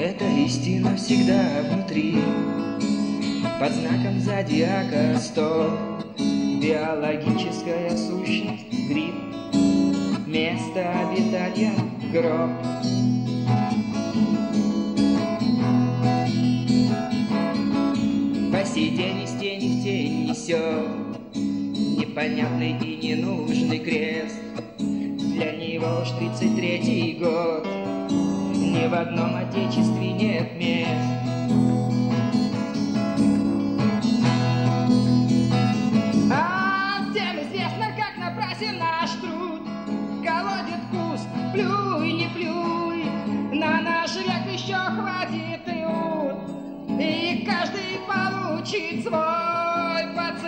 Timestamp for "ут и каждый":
45.86-47.98